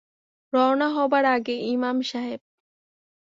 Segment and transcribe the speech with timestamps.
[0.53, 2.41] রওনা হবার আগে ইমাম সাহেব।